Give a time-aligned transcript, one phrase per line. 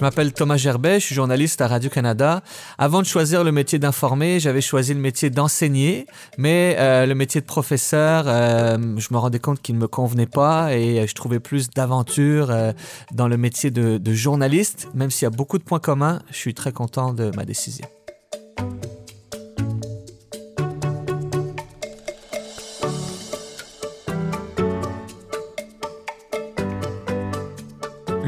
[0.00, 2.42] Je m'appelle Thomas Gerbet, je suis journaliste à Radio-Canada.
[2.78, 6.06] Avant de choisir le métier d'informer, j'avais choisi le métier d'enseigner,
[6.38, 10.24] mais euh, le métier de professeur, euh, je me rendais compte qu'il ne me convenait
[10.24, 12.72] pas et je trouvais plus d'aventure euh,
[13.12, 14.88] dans le métier de journaliste.
[14.94, 17.86] Même s'il y a beaucoup de points communs, je suis très content de ma décision.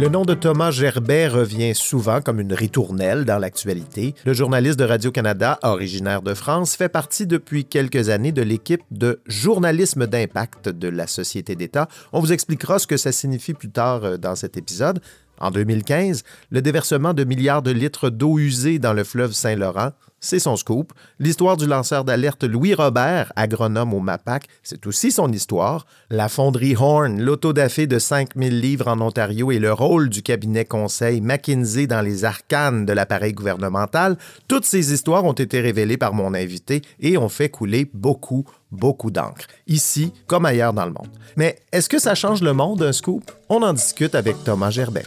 [0.02, 4.16] Le nom de Thomas Gerbet revient souvent comme une ritournelle dans l'actualité.
[4.24, 9.20] Le journaliste de Radio-Canada, originaire de France, fait partie depuis quelques années de l'équipe de
[9.28, 11.86] journalisme d'impact de la Société d'État.
[12.12, 15.00] On vous expliquera ce que ça signifie plus tard euh, dans cet épisode.
[15.38, 19.92] En 2015, le déversement de milliards de litres d'eau usée dans le fleuve Saint-Laurent,
[20.22, 20.94] c'est son scoop.
[21.18, 25.84] L'histoire du lanceur d'alerte Louis Robert, agronome au MAPAC, c'est aussi son histoire.
[26.08, 31.20] La fonderie Horn, l'autodafé de 5000 livres en Ontario et le rôle du cabinet conseil
[31.20, 34.16] McKinsey dans les arcanes de l'appareil gouvernemental,
[34.48, 39.10] toutes ces histoires ont été révélées par mon invité et ont fait couler beaucoup, beaucoup
[39.10, 41.10] d'encre, ici comme ailleurs dans le monde.
[41.36, 43.30] Mais est-ce que ça change le monde, un scoop?
[43.48, 45.04] On en discute avec Thomas Gerbet.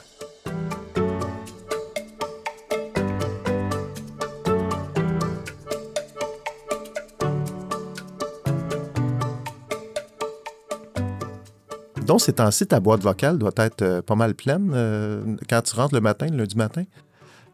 [12.05, 15.61] Donc, c'est un site ta boîte vocale doit être euh, pas mal pleine euh, quand
[15.61, 16.83] tu rentres le matin, le lundi matin?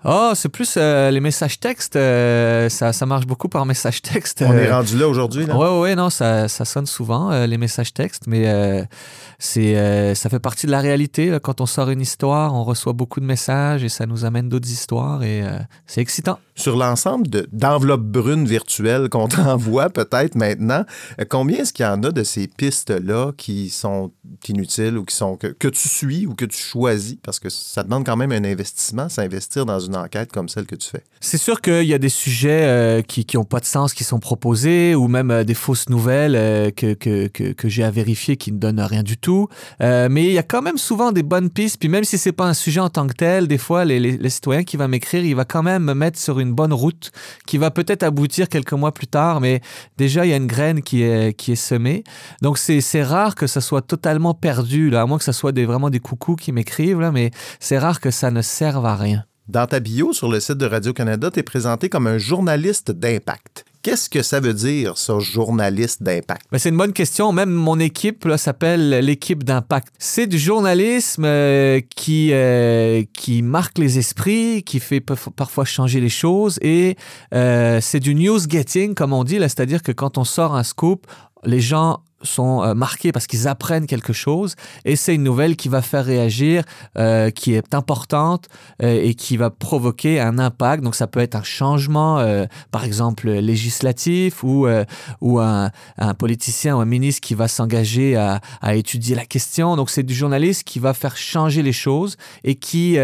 [0.04, 1.94] Oh, c'est plus euh, les messages textes.
[1.94, 4.44] ça, ça, marche beaucoup par message texte.
[4.46, 5.46] On est rendu là aujourd'hui.
[5.46, 8.88] Oui, oui, ouais, non, ça, ça, sonne souvent, les messages textes, mais
[9.40, 11.38] c'est, ça fait partie de la réalité.
[11.42, 14.70] Quand on sort une histoire, on reçoit beaucoup de messages et ça nous amène d'autres
[14.70, 15.44] histoires et
[15.86, 20.86] c'est excitant sur l'ensemble d'enveloppes brunes virtuelles qu'on t'envoie peut-être maintenant,
[21.20, 24.12] euh, combien est-ce qu'il y en a de ces pistes-là qui sont
[24.48, 27.18] inutiles ou qui sont que, que, tu suis ou que tu choisis?
[27.24, 30.76] Parce que ça demande quand même un investissement, s'investir dans une enquête comme celle que
[30.76, 31.04] tu fais.
[31.20, 34.20] C'est sûr qu'il y a des sujets euh, qui n'ont pas de sens qui sont
[34.20, 38.58] proposés ou même euh, des fausses nouvelles que, que, que, j'ai à vérifier qui ne
[38.58, 39.48] donnent rien du tout.
[39.80, 41.78] mais il y a quand même souvent des bonnes pistes.
[41.80, 44.30] Puis même si c'est pas un sujet en tant que tel, des fois, les, les,
[44.30, 47.12] citoyens qui vont m'écrire, il va quand même me mettre sur une bonne route
[47.46, 49.62] qui va peut-être aboutir quelques mois plus tard, mais
[49.98, 52.04] déjà il y a une graine qui est, qui est semée.
[52.42, 55.66] Donc c'est rare que ça soit totalement perdu, là, à moins que ce soit des,
[55.66, 59.26] vraiment des coucous qui m'écrivent, mais c'est rare que ça ne serve à rien.
[59.48, 63.66] Dans ta bio sur le site de Radio-Canada, tu es présenté comme un journaliste d'impact.
[63.82, 66.46] Qu'est-ce que ça veut dire, ça, journaliste d'impact?
[66.52, 67.32] Ben, c'est une bonne question.
[67.32, 69.92] Même mon équipe s'appelle l'équipe d'impact.
[69.98, 76.10] C'est du journalisme euh, qui, euh, qui marque les esprits, qui fait parfois changer les
[76.10, 76.96] choses et
[77.34, 81.08] euh, c'est du news getting, comme on dit, c'est-à-dire que quand on sort un scoop,
[81.44, 84.56] les gens sont euh, marqués parce qu'ils apprennent quelque chose
[84.86, 86.64] et c'est une nouvelle qui va faire réagir,
[86.98, 88.48] euh, qui est importante
[88.82, 90.84] euh, et qui va provoquer un impact.
[90.84, 92.02] Donc ça peut être un changement,
[92.72, 94.68] par exemple législatif ou,
[95.22, 95.72] ou un,
[96.18, 98.42] politicien ou un ministre qui va s'engager à,
[98.76, 99.76] étudier la question.
[99.76, 102.98] Donc c'est du journaliste qui va faire changer les choses et qui,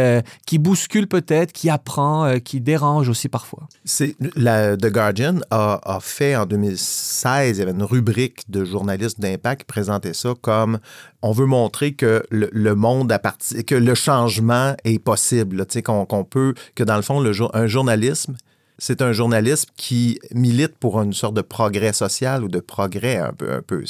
[0.46, 3.68] qui bouscule peut-être, qui apprend, qui dérange aussi parfois.
[3.86, 9.07] C'est The Guardian a, a fait en 2016, il y avait une rubrique de journalistes
[9.16, 10.80] d'impact présentait ça comme
[11.22, 16.54] on veut montrer que le, monde à partir, que le changement est possible, qu'on peut,
[16.76, 18.36] que dans le fond, le, un journalisme,
[18.78, 23.34] c'est un journalisme qui milite pour une sorte de progrès social ou de progrès un
[23.34, 23.52] peu.
[23.52, 23.84] Un peu.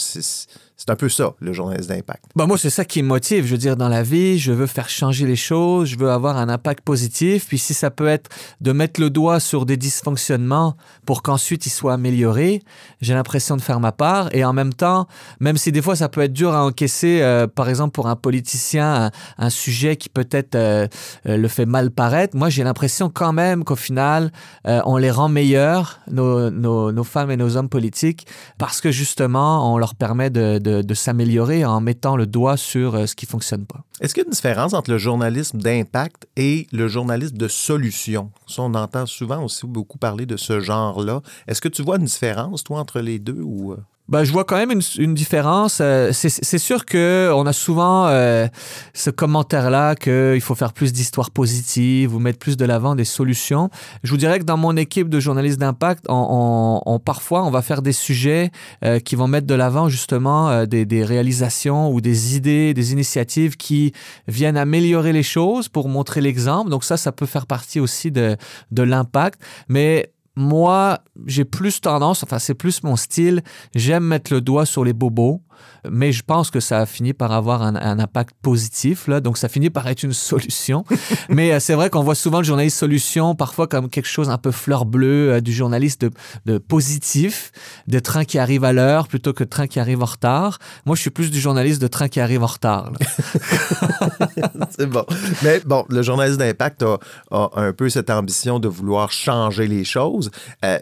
[0.77, 2.25] C'est un peu ça, le journaliste d'impact.
[2.35, 3.45] Bah moi, c'est ça qui me motive.
[3.45, 6.37] Je veux dire, dans la vie, je veux faire changer les choses, je veux avoir
[6.37, 7.47] un impact positif.
[7.47, 8.29] Puis si ça peut être
[8.61, 12.61] de mettre le doigt sur des dysfonctionnements pour qu'ensuite ils soient améliorés,
[13.01, 14.29] j'ai l'impression de faire ma part.
[14.33, 15.07] Et en même temps,
[15.39, 18.15] même si des fois ça peut être dur à encaisser, euh, par exemple pour un
[18.15, 20.87] politicien, un, sujet qui peut-être euh,
[21.25, 24.31] euh, le fait mal paraître, moi j'ai l'impression quand même qu'au final,
[24.65, 28.27] on les rend meilleurs, nos, femmes et nos hommes politiques,
[28.57, 30.59] parce que justement, on leur permet de,
[30.93, 33.83] s'améliorer en mettant le doigt sur euh, ce qui fonctionne pas.
[34.01, 38.31] Est-ce qu'il y a une différence entre le journalisme d'impact et le journalisme de solution?
[38.57, 41.21] On entend souvent aussi beaucoup parler de ce genre-là.
[41.47, 43.75] Est-ce que tu vois une différence, toi, entre les deux ou...
[44.07, 44.17] Euh?
[44.17, 45.79] Ben, je vois quand même une, une différence.
[45.81, 48.47] Euh, c'est sûr qu'on a souvent euh,
[48.93, 53.69] ce commentaire-là qu'il faut faire plus d'histoires positives ou mettre plus de l'avant des solutions.
[54.03, 57.61] Je vous dirais que dans mon équipe de journalistes d'impact, on, on, parfois, on va
[57.61, 58.51] faire des sujets
[58.83, 63.55] euh, qui vont mettre de l'avant justement des, des, réalisations ou des idées, des initiatives
[63.55, 63.93] qui
[64.27, 66.69] viennent améliorer les choses pour montrer l'exemple.
[66.69, 68.35] Donc ça, ça peut faire partie aussi de,
[68.71, 69.39] de l'impact.
[69.69, 73.41] Mais moi, j'ai plus tendance, enfin c'est plus mon style,
[73.73, 75.41] j'aime mettre le doigt sur les bobos
[75.89, 79.49] mais je pense que ça a fini par avoir un, impact positif, là, donc ça
[79.49, 80.83] finit par être une solution.
[81.29, 84.37] mais euh, c'est vrai qu'on voit souvent le journaliste solution parfois comme quelque chose un
[84.37, 86.05] peu fleur bleue, euh, du journaliste
[86.45, 87.51] de, positif,
[87.87, 90.59] de train qui arrive à l'heure plutôt que de train qui arrive en retard.
[90.85, 92.91] Moi, je suis plus du journaliste de train qui arrive en retard.
[94.77, 95.05] c'est bon.
[95.43, 96.83] Mais bon, le journaliste d'impact
[97.31, 100.26] a, un peu cette ambition de vouloir changer les choses.
[100.65, 100.79] Euh,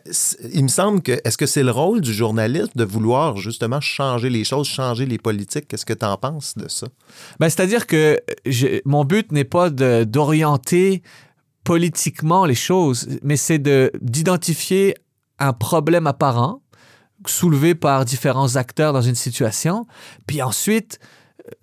[0.53, 4.29] il me semble que, est-ce que c'est le rôle du journaliste de vouloir justement changer
[4.29, 5.67] les choses, changer les politiques?
[5.67, 6.87] Qu'est-ce que tu en penses de ça?
[7.39, 8.19] Ben, C'est-à-dire que
[8.85, 11.03] mon but n'est pas d'orienter
[11.63, 13.61] politiquement les choses, mais c'est
[14.01, 14.95] d'identifier
[15.39, 16.61] un problème apparent
[17.27, 19.87] soulevé par différents acteurs dans une situation,
[20.27, 20.99] puis ensuite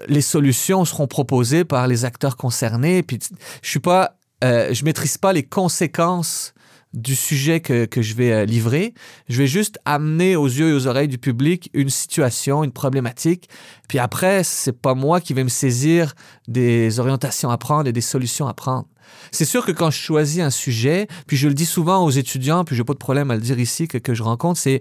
[0.08, 3.02] les solutions seront proposées par les acteurs concernés.
[3.02, 3.18] Puis
[3.62, 6.54] je suis pas, euh, je maîtrise pas les conséquences
[6.94, 8.94] du sujet que, que, je vais euh, livrer.
[9.28, 13.48] Je vais juste amener aux yeux et aux oreilles du public une situation, une problématique.
[13.88, 16.14] Puis après, c'est pas moi qui vais me saisir
[16.48, 18.86] des orientations à prendre et des solutions à prendre.
[19.30, 22.64] C'est sûr que quand je choisis un sujet, puis je le dis souvent aux étudiants,
[22.64, 24.80] puis j'ai pas de problème à le dire ici que, que je rencontre, c'est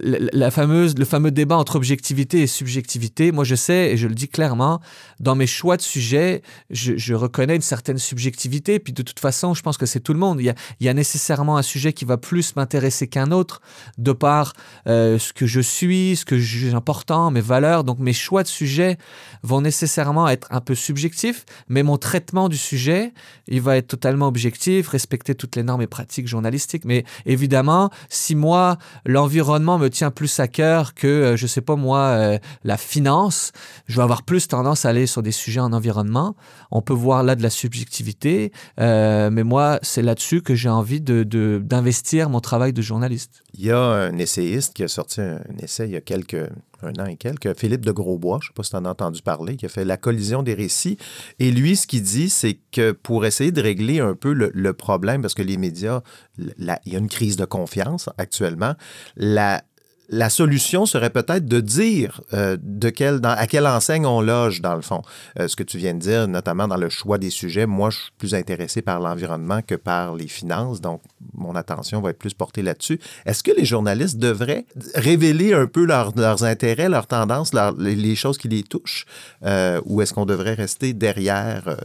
[0.00, 4.14] la fameuse, le fameux débat entre objectivité et subjectivité, moi je sais, et je le
[4.14, 4.80] dis clairement,
[5.20, 9.62] dans mes choix de sujets, je, reconnais une certaine subjectivité, puis de toute façon, je
[9.62, 10.40] pense que c'est tout le monde.
[10.40, 13.60] Il y, a, nécessairement un sujet qui va plus m'intéresser qu'un autre,
[13.98, 14.52] de par
[14.88, 17.84] euh, ce que je suis, ce que je juge important, mes valeurs.
[17.84, 18.98] Donc mes choix de sujets
[19.42, 23.12] vont nécessairement être un peu subjectifs, mais mon traitement du sujet,
[23.46, 26.84] il va être totalement objectif, respecter toutes les normes et pratiques journalistiques.
[26.84, 31.76] Mais évidemment, si moi, l'environnement me tient plus à cœur que, euh, je sais pas
[31.76, 33.52] moi, euh, la finance,
[33.86, 36.36] je vais avoir plus tendance à aller sur des sujets en environnement.
[36.70, 41.00] On peut voir là de la subjectivité, euh, mais moi, c'est là-dessus que j'ai envie
[41.00, 43.42] d'investir de, d'investir mon travail de journaliste.
[43.54, 46.48] Il y a un essayiste qui a sorti un, essai il y a quelques
[46.84, 48.90] un an et quelques, Philippe de Grosbois, je ne sais pas si tu en as
[48.90, 50.98] entendu parler, qui a fait La collision des récits.
[51.38, 54.72] Et lui, ce qu'il dit, c'est que pour essayer de régler un peu le, le
[54.72, 56.02] problème, parce que les médias,
[56.38, 56.54] il
[56.86, 58.74] y a une crise de confiance actuellement,
[59.16, 59.62] la,
[60.08, 64.60] la solution serait peut-être de dire euh, de quelle, dans, à quelle enseigne on loge,
[64.60, 65.02] dans le fond.
[65.38, 67.98] Euh, ce que tu viens de dire, notamment dans le choix des sujets, moi, je
[67.98, 71.02] suis plus intéressé par l'environnement que par les finances, donc
[71.32, 72.98] mon attention va être plus portée là-dessus.
[73.26, 78.48] Est-ce que les journalistes devraient révéler un peu leurs intérêts, leurs tendances, les choses qui
[78.48, 79.06] les touchent,
[79.44, 81.76] euh, ou est-ce qu'on devrait rester derrière,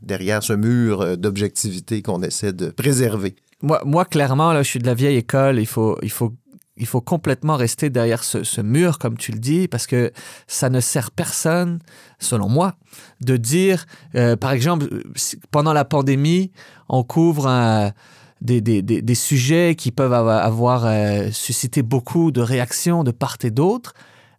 [0.00, 3.34] derrière ce mur d'objectivité qu'on essaie de préserver?
[3.62, 5.60] Moi, moi, clairement, là, je suis de la vieille école.
[5.60, 6.32] Il faut, il faut
[6.82, 10.10] il faut complètement rester derrière ce, mur, comme tu le dis, parce que
[10.48, 11.78] ça ne sert personne,
[12.18, 12.74] selon moi,
[13.20, 13.86] de dire,
[14.16, 14.88] euh, par exemple,
[15.52, 16.50] pendant la pandémie,
[16.88, 17.92] on couvre
[18.40, 23.94] des, sujets qui peuvent avoir, euh, suscité beaucoup de réactions de part et d'autre.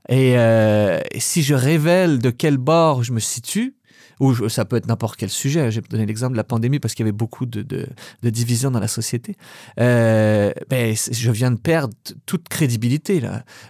[0.09, 3.77] et, euh, si je révèle de quel bord je me situe,
[4.23, 5.69] ou ça peut être n'importe quel sujet.
[5.71, 7.87] J'ai donné l'exemple de la pandémie parce qu'il y avait beaucoup de,
[8.23, 9.35] divisions dans la société.
[9.79, 11.93] Euh, ben, je viens de perdre
[12.25, 13.21] toute crédibilité.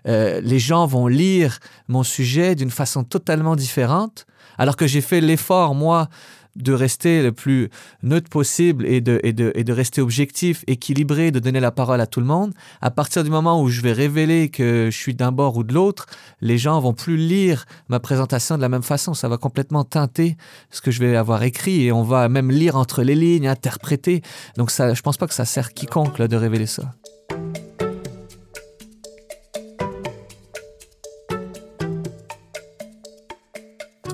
[0.08, 4.26] Euh, les gens vont lire mon sujet d'une façon totalement différente,
[4.58, 6.10] alors que j'ai fait l'effort, moi,
[6.56, 7.70] de rester le plus
[8.04, 12.00] neutre possible et de, et, de, et de rester objectif, équilibré, de donner la parole
[12.02, 15.16] à tout le monde, à partir du moment où je vais révéler que je suis
[15.16, 16.06] d'un bord ou de l'autre,
[16.42, 19.14] les gens vont plus lire ma présentation de la même façon.
[19.14, 20.38] Ça va complètement teinter
[20.70, 24.22] ce que je vais avoir écrit et on va même lire entre les lignes, interpréter.
[24.58, 26.94] Donc ça, je pense pas que ça sert quiconque de révéler ça.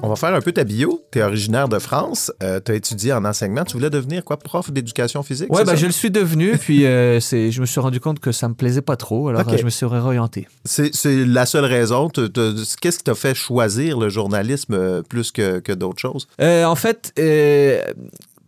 [0.09, 1.03] On va faire un peu ta bio.
[1.11, 2.31] Tu es originaire de France.
[2.41, 3.63] Euh, tu as étudié en enseignement.
[3.63, 5.49] Tu voulais devenir quoi, prof d'éducation physique?
[5.51, 6.57] Oui, ben, je le suis devenu.
[6.57, 9.29] puis euh, je me suis rendu compte que ça me plaisait pas trop.
[9.29, 10.47] Alors je me suis réorienté.
[10.65, 12.09] C'est la seule raison.
[12.09, 16.27] Qu'est-ce qui t'a fait choisir le journalisme euh, plus que, que d'autres choses?
[16.39, 17.13] en fait,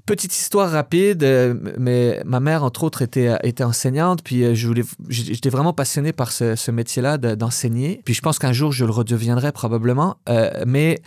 [0.07, 1.23] petite histoire rapide,
[1.77, 6.31] mais ma mère, entre autres, était, était enseignante, puis je voulais, j'étais vraiment passionné par
[6.31, 8.01] ce, ce métier-là d'enseigner.
[8.03, 10.17] Puis je pense qu'un jour, je le redeviendrai probablement.
[10.65, 11.01] mais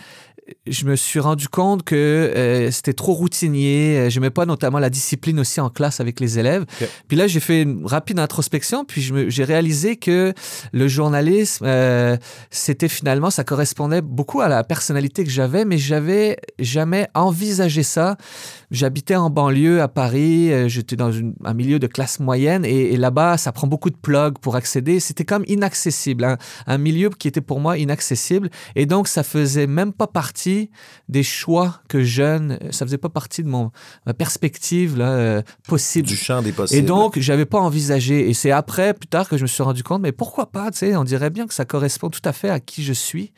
[0.66, 3.98] je me suis rendu compte que euh, c'était trop routinier.
[3.98, 6.64] Euh, je n'aimais pas notamment la discipline aussi en classe avec les élèves.
[7.08, 10.34] Puis là, j'ai fait une rapide introspection, puis j'ai réalisé que
[10.72, 12.16] le journalisme, euh,
[12.50, 18.16] c'était finalement, ça correspondait beaucoup à la personnalité que j'avais, mais j'avais jamais envisagé ça.
[18.70, 21.12] J'habitais en banlieue à Paris, j'étais dans
[21.44, 24.98] un milieu de classe moyenne, et, là-bas, ça prend beaucoup de plugs pour accéder.
[25.00, 26.36] C'était comme inaccessible,
[26.66, 30.68] un milieu qui était pour moi inaccessible, et donc ça faisait même pas partie partie
[31.08, 33.70] des choix que jeune, ça faisait pas partie de mon
[34.04, 36.08] ma perspective là, euh, possible.
[36.08, 36.80] Du champ des possibles.
[36.80, 38.28] Et donc, j'avais pas envisagé.
[38.28, 40.78] Et c'est après, plus tard, que je me suis rendu compte, mais pourquoi pas, tu
[40.78, 43.32] sais, on dirait bien que ça correspond tout à fait à qui je suis.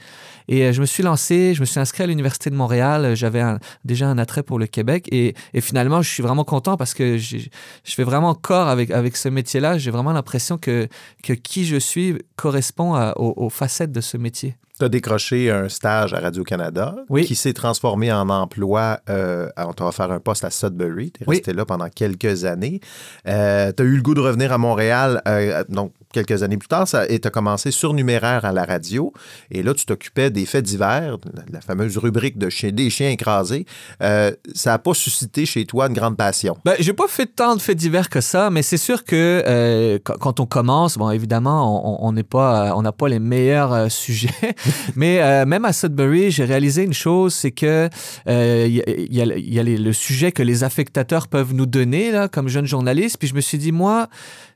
[0.48, 3.14] Et euh, je me suis lancé, je me suis inscrit à l'Université de Montréal.
[3.14, 3.42] J'avais
[3.84, 5.06] déjà un attrait pour le Québec.
[5.12, 7.48] Et, et finalement, je suis vraiment content parce que je
[7.84, 9.76] fais vraiment corps avec, avec ce métier-là.
[9.76, 10.88] J'ai vraiment l'impression que,
[11.22, 14.56] que qui je suis correspond aux facettes de ce métier.
[14.78, 19.00] Tu as décroché un stage à Radio-Canada qui s'est transformé en emploi.
[19.08, 21.12] Euh, on t'a offert un poste à Sudbury.
[21.12, 22.80] Tu es resté là pendant quelques années.
[23.26, 26.68] Euh, tu as eu le goût de revenir à Montréal, euh, donc quelques années plus
[26.68, 29.14] tard, ça, et tu as commencé surnuméraire à la radio.
[29.50, 31.16] Et là, tu t'occupais des faits divers,
[31.50, 33.66] la, fameuse rubrique de des chiens écrasés.
[34.00, 36.56] ça n'a pas suscité chez toi une grande passion.
[36.64, 40.40] Ben, j'ai pas fait tant de faits divers que ça, mais c'est sûr que quand
[40.40, 44.54] on commence, bon, évidemment, on n'est pas, on n'a pas les meilleurs sujets.
[44.96, 47.88] Mais euh, même à Sudbury, j'ai réalisé une chose, c'est que
[48.26, 49.20] il euh, y,
[49.60, 53.18] a, le sujet que les affectateurs peuvent nous donner là, comme jeunes journalistes.
[53.18, 54.08] Puis je me suis dit, moi,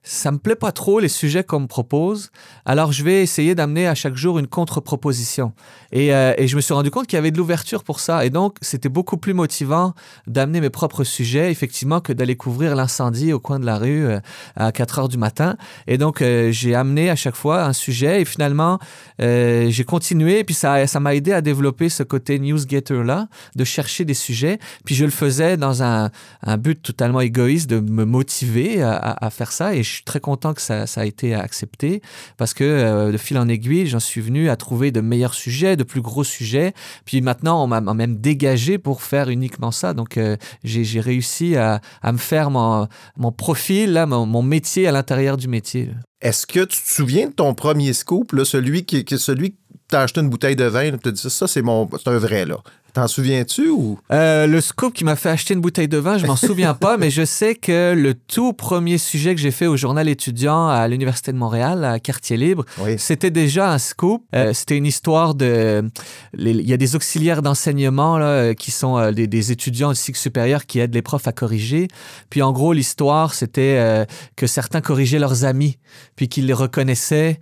[0.03, 2.31] ça me plaît pas trop les sujets qu'on me propose.
[2.65, 5.53] Alors je vais essayer d'amener à chaque jour une contre-proposition.
[5.93, 8.25] Et, euh, et, je me suis rendu compte qu'il y avait de l'ouverture pour ça.
[8.25, 9.95] Et donc c'était beaucoup plus motivant
[10.27, 14.21] d'amener mes propres sujets, effectivement, que d'aller couvrir l'incendie au coin de la rue euh,
[14.57, 15.57] à 4 heures du matin.
[15.87, 18.79] Et donc euh, j'ai amené à chaque fois un sujet et finalement
[19.19, 20.39] j'ai continué.
[20.39, 24.59] Et puis ça, m'a aidé à développer ce côté newsgetter là, de chercher des sujets.
[24.87, 26.11] Puis je le faisais dans un,
[26.59, 29.75] but totalement égoïste de me motiver à, faire ça.
[29.91, 32.01] Je suis très content que ça, a été accepté
[32.37, 35.77] parce que euh, de fil en aiguille, j'en suis venu à trouver de meilleurs sujets,
[35.77, 36.73] de plus gros sujets.
[37.05, 39.95] Puis maintenant, on m'a même dégagé pour faire uniquement ça.
[39.95, 42.89] Donc, euh, j'ai réussi à, me faire mon,
[43.37, 45.91] profil, là, mon, métier à l'intérieur du métier.
[46.21, 49.57] Est-ce que tu te souviens de ton premier scoop, celui qui, celui
[49.91, 52.59] t'as acheté une bouteille de vin, tu dit ça, c'est mon, c'est un vrai là.
[52.93, 53.99] T'en souviens-tu ou?
[54.11, 56.97] Euh, le scoop qui m'a fait acheter une bouteille de vin, je m'en souviens pas,
[56.97, 60.89] mais je sais que le tout premier sujet que j'ai fait au journal étudiant à
[60.89, 62.65] l'Université de Montréal, à Quartier Libre,
[62.99, 64.25] c'était déjà un scoop.
[64.35, 65.89] Euh, c'était une histoire de.
[66.37, 70.67] Il y a des auxiliaires d'enseignement là, euh, qui sont des, étudiants de cycle supérieur
[70.67, 71.89] qui aident les profs à corriger.
[72.29, 74.07] Puis en gros, l'histoire, c'était
[74.37, 75.79] que certains corrigeaient leurs amis,
[76.17, 77.39] puis qu'ils les reconnaissaient.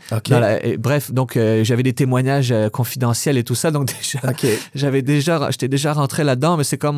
[0.79, 3.71] bref, donc j'avais des témoignages confidentiels et tout ça.
[3.71, 4.21] Donc déjà,
[4.75, 6.97] j'avais déjà j'étais déjà rentré là-dedans, mais c'est comme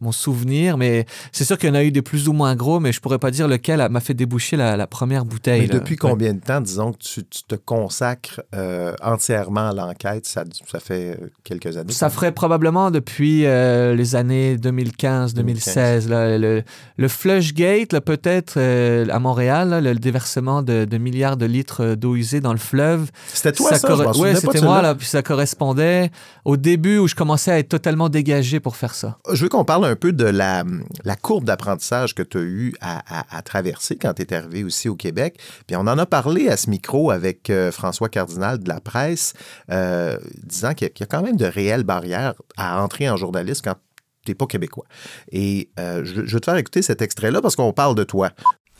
[0.00, 0.78] mon, souvenir.
[0.78, 3.00] Mais c'est sûr qu'il y en a eu des plus ou moins gros, mais je
[3.00, 5.62] pourrais pas dire lequel m'a fait déboucher la, première bouteille.
[5.62, 10.26] Mais depuis combien de temps, disons, que tu, te consacres euh, entièrement à l'enquête?
[10.26, 11.92] Ça, ça, fait euh, quelques années?
[11.92, 16.08] Ça ferait probablement depuis euh, les années 2015-2016.
[16.08, 16.62] Le,
[16.96, 22.58] le Flushgate, peut-être à Montréal, le déversement de, milliards de litres d'eau usée dans le
[22.58, 23.10] fleuve.
[23.32, 24.12] C'était toi, ça?
[24.18, 24.82] Oui, c'était moi.
[24.82, 26.10] Là, puis ça correspondait
[26.44, 29.18] au début où je commençais à être totalement dégagé pour faire ça.
[29.32, 30.64] Je veux qu'on parle un peu de la,
[31.04, 34.96] la courbe d'apprentissage que tu as eu à, traverser quand tu es arrivé aussi au
[34.96, 35.38] Québec.
[35.68, 39.34] Puis on en a parlé à ce micro avec euh, François Cardinal de la presse,
[39.70, 43.76] euh, disant qu'il y, a quand même de réelles barrières à entrer en journaliste quand
[44.24, 44.86] tu n'es pas québécois.
[45.30, 48.30] Et euh, je, je, veux te faire écouter cet extrait-là parce qu'on parle de toi.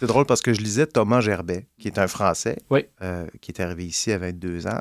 [0.01, 2.59] C'est drôle parce que je lisais Thomas Gerbet, qui est un Français,
[3.41, 4.81] qui est arrivé ici à 22 ans.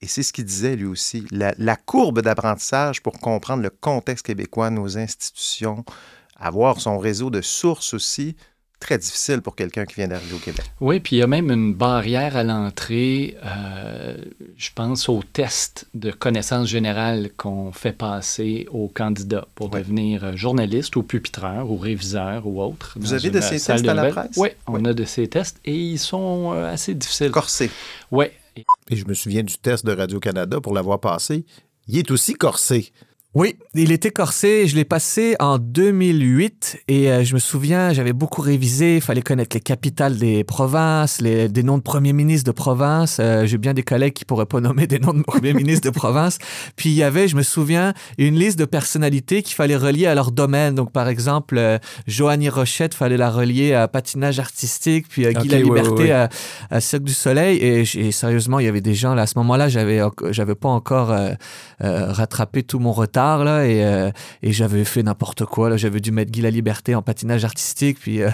[0.00, 1.24] Et c'est ce qu'il disait lui aussi.
[1.30, 5.84] La, courbe d'apprentissage pour comprendre le contexte québécois, nos institutions,
[6.36, 8.36] avoir son réseau de sources aussi,
[8.78, 10.64] très difficile pour quelqu'un qui vient d'arriver au Québec.
[10.80, 14.16] Oui, puis il y a même une barrière à l'entrée, euh,
[14.56, 20.94] je pense, au test de connaissances générales qu'on fait passer aux candidats pour devenir journaliste
[20.94, 22.96] ou pupitreur ou réviseur ou autre.
[23.00, 24.36] Vous avez de ces tests à la presse?
[24.36, 27.32] Oui, on a de ces tests et ils sont euh, assez difficiles.
[27.32, 27.70] Corsés.
[28.12, 28.26] Oui,
[28.90, 31.44] et je me souviens du test de Radio-Canada pour l'avoir passé.
[31.86, 32.92] Il est aussi corsé.
[33.34, 34.66] Oui, il était corsé.
[34.66, 38.96] Je l'ai passé en 2008 et euh, je me souviens, j'avais beaucoup révisé.
[38.96, 43.18] Il fallait connaître les capitales des provinces, les, des noms de premiers ministres de province.
[43.20, 45.94] Euh, j'ai bien des collègues qui pourraient pas nommer des noms de premiers ministres de
[45.94, 46.38] province.
[46.76, 50.14] Puis il y avait, je me souviens, une liste de personnalités qu'il fallait relier à
[50.14, 50.74] leur domaine.
[50.74, 55.48] Donc par exemple, euh, Joanie Rochette, fallait la relier à patinage artistique, puis à Guy
[55.48, 56.30] La Liberté À,
[56.70, 57.58] à, Cirque du Soleil.
[57.58, 60.70] Et, et, sérieusement, il y avait des gens là à ce moment-là, j'avais j'avais pas
[60.70, 61.14] encore
[61.80, 64.10] rattrapé tout mon retard euh,
[64.42, 65.70] et j'avais fait n'importe quoi.
[65.70, 67.98] Là, j'avais dû mettre Guy la Liberté en patinage artistique.
[68.00, 68.30] Puis, euh,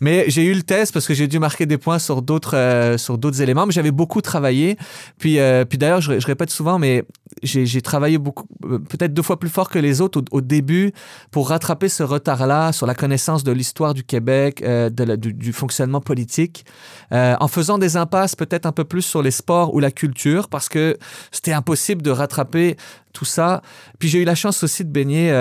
[0.00, 2.98] mais j'ai eu le test parce que j'ai dû marquer des points sur d'autres euh,
[2.98, 3.66] sur d'autres éléments.
[3.66, 4.76] Mais j'avais beaucoup travaillé.
[5.18, 7.04] Puis, puis d'ailleurs, je, répète souvent, mais
[7.42, 10.92] j'ai travaillé beaucoup, euh, peut-être deux fois plus fort que les autres au, début
[11.30, 16.00] pour rattraper ce retard-là sur la connaissance de l'histoire du Québec, euh, de du, fonctionnement
[16.00, 16.64] politique,
[17.12, 20.48] euh, en faisant des impasses peut-être un peu plus sur les sports ou la culture,
[20.48, 20.96] parce que
[21.30, 22.76] c'était impossible de rattraper
[23.12, 23.62] tout ça.
[23.98, 25.32] Puis j'ai eu la chance aussi de baigner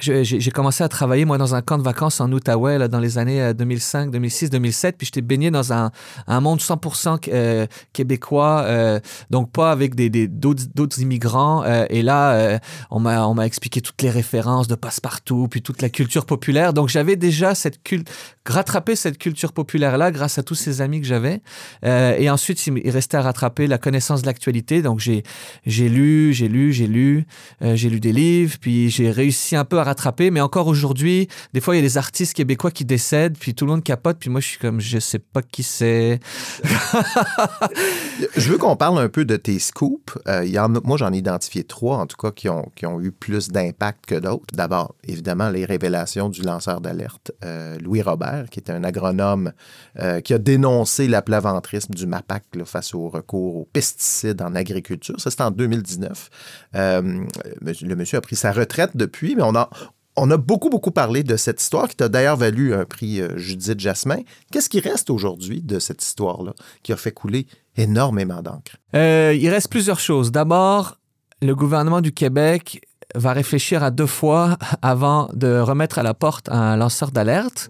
[0.00, 3.18] j'ai commencé à travailler, moi, dans un camp de vacances en Outaouais, là, dans les
[3.18, 4.96] années 2005, 2006, 2007.
[4.98, 5.90] Puis j'étais baigné dans un,
[6.26, 11.62] un monde 100% euh, québécois, euh, donc pas avec des, d'autres immigrants.
[11.64, 12.58] Euh, et là,
[12.90, 16.72] on m'a expliqué toutes les références de passe-partout, puis toute la culture populaire.
[16.72, 18.10] Donc j'avais déjà cette culte,
[18.46, 21.40] rattrapé cette culture populaire-là grâce à tous ces amis que j'avais.
[21.84, 24.82] et ensuite, il, restait à rattraper la connaissance de l'actualité.
[24.82, 25.22] Donc j'ai
[25.66, 27.26] lu, j'ai lu, j'ai lu,
[27.60, 30.30] j'ai lu des livres, puis j'ai réussi un peu à rattraper.
[30.30, 33.66] Mais encore aujourd'hui, des fois, il y a des artistes québécois qui décèdent, puis tout
[33.66, 36.20] le monde capote, puis moi, je suis comme, je sais pas qui c'est.
[38.36, 40.18] je veux qu'on parle un peu de tes scoops.
[40.28, 43.48] Euh, moi, j'en ai identifié trois, en tout cas, qui ont, qui ont eu plus
[43.48, 44.54] d'impact que d'autres.
[44.54, 49.52] D'abord, évidemment, les révélations du lanceur d'alerte, euh, Louis Robert, qui est un agronome
[50.00, 55.20] euh, qui a dénoncé l'aplaventrisme du MAPAC face au recours aux pesticides en agriculture.
[55.20, 56.30] Ça, c'était en 2019.
[56.74, 59.68] le monsieur a pris sa retraite depuis, mais on a,
[60.16, 63.36] on a beaucoup, beaucoup parlé de cette histoire qui t'a d'ailleurs valu un prix euh,
[63.36, 64.18] Judith Jasmin.
[64.52, 68.76] Qu'est-ce qui reste aujourd'hui de cette histoire-là qui a fait couler énormément d'encre?
[68.94, 70.30] Euh, il reste plusieurs choses.
[70.30, 70.98] D'abord,
[71.42, 72.80] le gouvernement du Québec
[73.16, 77.68] va réfléchir à deux fois avant de remettre à la porte un lanceur d'alerte,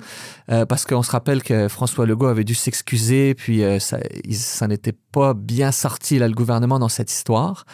[0.51, 3.99] euh, parce qu'on se rappelle que François Legault avait dû s'excuser, puis ça,
[4.31, 7.65] ça n'était pas bien sorti, là, le gouvernement, dans cette histoire.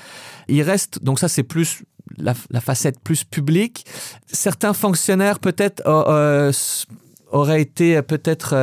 [0.49, 1.83] Il reste, donc ça c'est plus
[2.17, 3.87] la, facette plus publique.
[4.26, 6.52] Certains fonctionnaires peut-être euh,
[7.31, 8.55] auraient été peut-être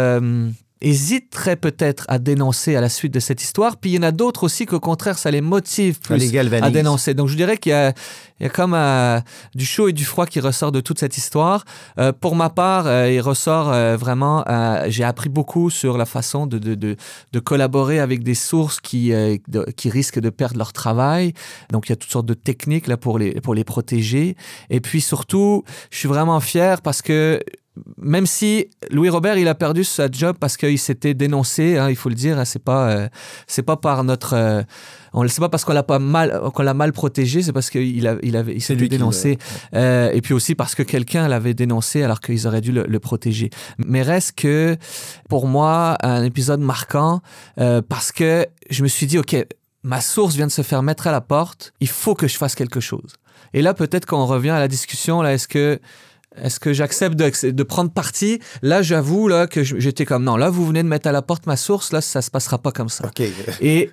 [0.81, 3.77] hésiteraient peut-être à dénoncer à la suite de cette histoire.
[3.77, 7.13] Puis il y en a d'autres aussi qu'au contraire, ça les motive plus à dénoncer.
[7.13, 7.93] Donc je dirais qu'il y a,
[8.39, 9.19] il y a comme euh,
[9.55, 11.65] du chaud et du froid qui ressort de toute cette histoire.
[11.99, 13.67] Euh, pour ma part, euh, il ressort
[13.97, 14.43] vraiment,
[14.87, 16.95] j'ai appris beaucoup sur la façon de, de, de,
[17.31, 19.11] de collaborer avec des sources qui,
[19.75, 21.33] qui risquent de perdre leur travail.
[21.71, 24.35] Donc il y a toutes sortes de techniques là, pour, les, pour les protéger.
[24.69, 27.41] Et puis surtout, je suis vraiment fier parce que
[27.97, 31.95] même si Louis Robert il a perdu sa job parce qu'il s'était dénoncé, hein, il
[31.95, 33.07] faut le dire, hein, c'est pas euh,
[33.47, 34.63] c'est pas par notre euh,
[35.13, 37.69] on le sait pas parce qu'on l'a pas mal qu'on l'a mal protégé, c'est parce
[37.69, 39.37] qu'il a, il avait il s'était dénoncé
[39.73, 43.49] euh, et puis aussi parce que quelqu'un l'avait dénoncé alors qu'ils auraient dû le, protéger.
[43.77, 44.75] Mais reste que
[45.29, 47.21] pour moi un épisode marquant
[47.55, 49.45] parce que je me suis dit ok
[49.83, 52.55] ma source vient de se faire mettre à la porte, il faut que je fasse
[52.55, 53.15] quelque chose.
[53.53, 55.79] Et là peut-être qu'on revient à la discussion là est-ce que
[56.41, 58.39] est-ce que j'accepte de, prendre parti?
[58.61, 60.37] Là, j'avoue là que j'étais comme non.
[60.37, 61.91] Là, vous venez de mettre à la porte ma source.
[61.91, 63.09] Là, ça se passera pas comme ça.
[63.61, 63.91] Et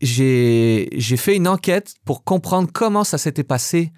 [0.00, 3.92] j'ai fait une enquête pour comprendre comment ça s'était passé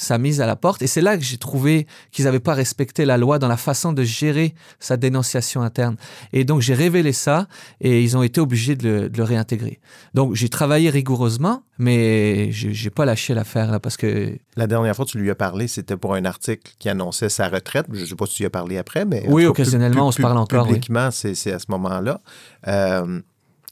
[0.00, 0.80] sa mise à la porte.
[0.82, 3.92] Et c'est là que j'ai trouvé qu'ils n'avaient pas respecté la loi dans la façon
[3.92, 5.96] de gérer sa dénonciation interne.
[6.32, 7.46] Et donc j'ai révélé ça
[7.80, 9.78] et ils ont été obligés de le, réintégrer.
[10.14, 14.38] Donc j'ai travaillé rigoureusement, mais j'ai pas lâché l'affaire là parce que...
[14.56, 17.48] La dernière fois que tu lui as parlé, c'était pour un article qui annonçait sa
[17.48, 17.86] retraite.
[17.92, 19.24] Je ne sais pas si tu lui as parlé après, mais...
[19.28, 20.66] Oui, occasionnellement, on se parle encore.
[20.66, 22.20] Publiquement, c'est à ce moment-là.
[22.66, 23.20] Euh,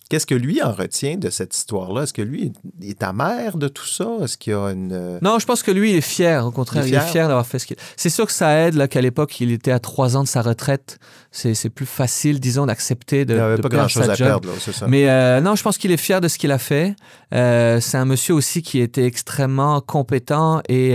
[0.09, 2.05] Qu'est-ce que lui en retient de cette histoire-là?
[2.05, 4.09] Est-ce que lui est amer de tout ça?
[4.23, 4.91] Est-ce qu'il y a une...
[4.91, 6.47] Euh, non, je pense que lui, il est fier.
[6.47, 7.77] Au contraire, il est fier, d'avoir fait ce qu'il...
[7.95, 10.99] C'est sûr que ça aide qu'à l'époque, il était à trois ans de sa retraite.
[11.31, 14.87] C'est plus facile, disons, d'accepter de, il avait pas grand-chose à perdre, c'est ça.
[14.89, 16.97] Mais euh, non, je pense qu'il est fier de ce qu'il a fait.
[17.35, 20.95] Euh, c'est un monsieur aussi qui était extrêmement compétent et,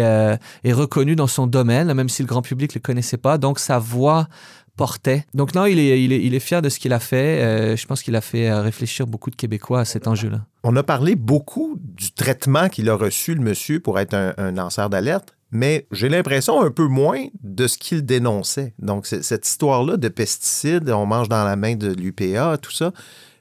[0.63, 3.37] et reconnu dans son domaine, même si le grand public ne le connaissait pas.
[3.37, 4.27] Donc, sa voix
[4.75, 5.25] portait.
[5.33, 7.41] Donc non, il est, il est, il est fier de ce qu'il a fait.
[7.41, 10.45] Euh, je pense qu'il a fait euh, réfléchir beaucoup de Québécois à cet enjeu-là.
[10.63, 14.89] On a parlé beaucoup du traitement qu'il a reçu, le monsieur, pour être un, lanceur
[14.89, 18.73] d'alerte, mais j'ai l'impression un peu moins de ce qu'il dénonçait.
[18.79, 22.91] Donc cette histoire-là de pesticides, on mange dans la main de l'UPA, tout ça,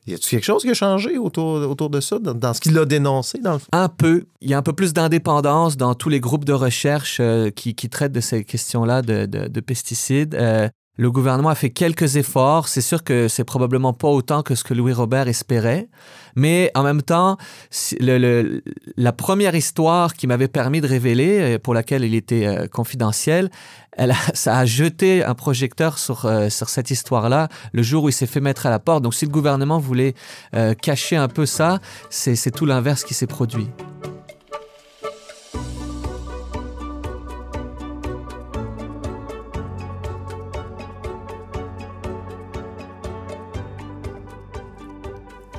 [0.07, 2.85] y a-t-il quelque chose qui a changé autour, autour de ça, dans, ce qu'il a
[2.85, 4.25] dénoncé, dans le Un peu.
[4.41, 7.77] Il y a un peu plus d'indépendance dans tous les groupes de recherche euh, qui,
[7.77, 10.35] qui, traitent de ces questions-là de, de, pesticides.
[10.99, 12.69] Le gouvernement a fait quelques efforts.
[12.69, 15.89] C'est sûr que c'est probablement pas autant que ce que Louis Robert espérait.
[16.37, 17.39] Mais en même temps,
[18.01, 23.51] la première histoire qui m'avait permis de révéler, euh, pour laquelle il était euh, confidentiel,
[23.93, 28.13] elle ça a jeté un projecteur sur, euh, sur cette histoire-là le jour où il
[28.13, 29.03] s'est fait mettre à la porte.
[29.03, 30.15] Donc si le gouvernement voulait
[30.83, 33.69] cacher un peu ça, c'est tout l'inverse qui s'est produit.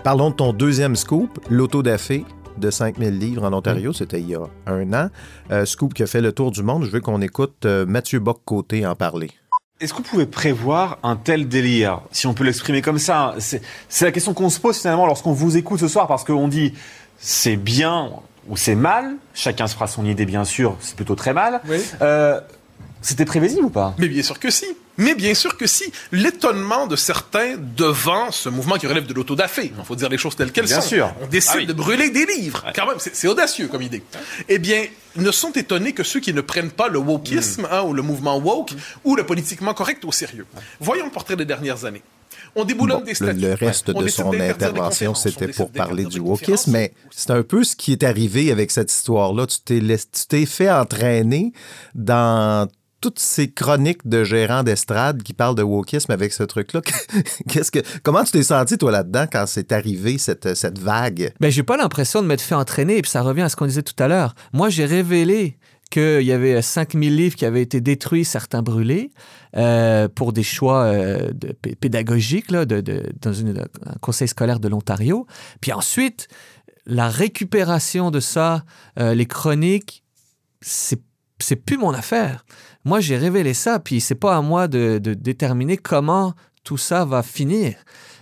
[0.04, 2.26] Parlons de ton deuxième scoop, l'autodafé.
[2.58, 3.94] de 5000 livres en Ontario.
[3.94, 5.10] C'était il y a un an.
[5.52, 6.86] Euh, Scoop qui a fait le tour du monde.
[6.86, 9.32] Je veux qu'on écoute euh, Mathieu Bock-Côté en parler.
[9.82, 13.34] Est-ce que vous pouvez prévoir un tel délire, si on peut l'exprimer comme ça?
[13.40, 16.48] C'est c'est la question qu'on se pose finalement lorsqu'on vous écoute ce soir, parce qu'on
[16.48, 16.74] dit
[17.18, 18.12] c'est bien
[18.48, 21.60] ou c'est mal, chacun se fera son idée bien sûr, c'est plutôt très mal.
[21.68, 21.78] Oui.
[22.04, 22.40] Euh,
[23.02, 23.96] C'était prévisible ou pas?
[23.98, 24.66] Mais bien sûr que si.
[24.98, 25.92] Mais bien sûr que si.
[26.12, 30.36] L'étonnement de certains devant ce mouvement qui relève de l'autodafé, il faut dire les choses
[30.36, 30.88] telles qu'elles Bien sont.
[30.88, 31.14] sûr.
[31.22, 31.66] On décide Ah oui.
[31.66, 32.64] de brûler des livres.
[32.76, 34.04] Quand même, c'est audacieux comme idée.
[34.50, 37.94] Eh bien, ne sont étonnés que ceux qui ne prennent pas le wokisme, hein, ou
[37.94, 40.46] le mouvement woke, ou le politiquement correct au sérieux.
[40.80, 42.04] Voyons le portrait des dernières années.
[42.56, 43.40] On déboulonne Bon, des statuts.
[43.40, 47.76] le reste de son intervention, c'était pour parler du wokisme, mais c'est un peu ce
[47.76, 49.48] qui est arrivé avec cette histoire-là.
[49.48, 49.58] Tu
[50.28, 51.52] t'es fait entraîner
[51.96, 52.68] dans
[53.04, 56.80] toutes ces chroniques de gérants d'estrade qui parlent de wokisme avec ce truc-là.
[57.50, 61.34] Qu'est-ce que, comment tu t'es senti, toi, là-dedans, quand c'est arrivé, cette, cette vague?
[61.42, 63.66] Ben, j'ai pas l'impression de m'être fait entraîner, et puis ça revient à ce qu'on
[63.66, 64.36] disait tout à l'heure.
[64.54, 65.58] Moi, j'ai révélé
[65.92, 69.12] qu'il y avait 5000 livres qui avaient été détruits, certains brûlés,
[69.58, 71.30] euh, pour des choix euh,
[71.82, 75.28] pédagogiques là, dans un conseil scolaire de l'Ontario.
[75.60, 76.30] Puis ensuite,
[76.86, 78.64] la récupération de ça,
[78.98, 80.06] euh, les chroniques,
[80.62, 81.02] c'est
[81.66, 82.46] plus mon affaire.
[82.86, 87.24] Moi, j'ai révélé ça, puis c'est pas à moi de, déterminer comment tout ça va
[87.24, 87.76] finir.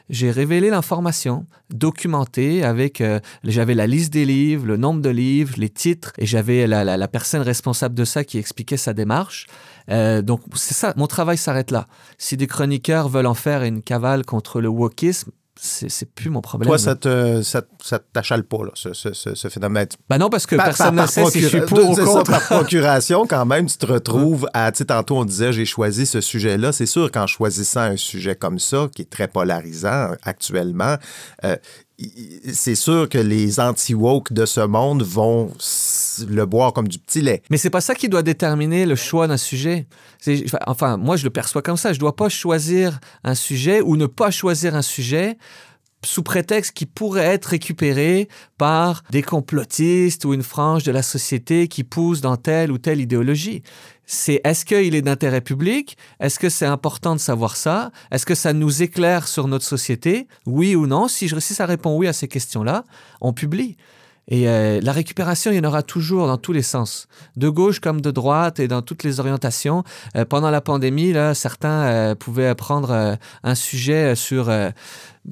[0.10, 3.00] J'ai révélé l'information, documentée avec.
[3.00, 7.08] euh, j'avais la liste des livres, le nombre de livres, les titres, et j'avais la
[7.08, 9.48] personne responsable de ça qui expliquait sa démarche.
[9.90, 11.88] Euh, donc, c'est ça, mon travail s'arrête là.
[12.18, 15.32] Si des chroniqueurs veulent en faire une cavale contre le wokisme,
[15.64, 16.68] c'est plus mon problème.
[16.68, 19.86] Toi, ça te, ça, ça t'achale pas, là, ce, ce- ce- phénomène.
[20.10, 22.08] Ben non, parce que Par- personne ne sait si je suis pour ou c'est ça,
[22.08, 22.32] contre.
[22.32, 24.72] par procuration, quand même, tu te retrouves à.
[24.72, 26.72] Tu sais, tantôt, on disait, j'ai choisi ce sujet-là.
[26.72, 30.96] C'est sûr qu'en choisissant un sujet comme ça, qui est très polarisant actuellement,
[31.44, 31.56] euh,
[32.54, 35.52] c'est sûr que les anti-woke de ce monde vont
[36.28, 37.42] le boire comme du petit lait.
[37.50, 39.88] Mais c'est pas ça qui doit déterminer le choix d'un sujet.
[40.68, 41.94] Enfin, moi, je le perçois comme ça.
[41.94, 45.38] Je dois pas choisir un sujet ou ne pas choisir un sujet
[46.04, 51.68] sous prétexte qu'il pourrait être récupéré par des complotistes ou une frange de la société
[51.68, 53.64] qui pousse dans telle ou telle idéologie.
[54.06, 55.98] C'est est-ce qu'il est d'intérêt public?
[56.20, 57.92] Est-ce que c'est important de savoir ça?
[58.12, 60.28] Est-ce que ça nous éclaire sur notre société?
[60.46, 61.08] Oui ou non?
[61.08, 62.84] Si, je, si ça répond oui à ces questions-là,
[63.22, 63.78] on publie.
[64.28, 67.80] Et euh, la récupération, il y en aura toujours dans tous les sens, de gauche
[67.80, 69.84] comme de droite et dans toutes les orientations.
[70.16, 74.50] Euh, pendant la pandémie, là, certains euh, pouvaient prendre un sujet sur,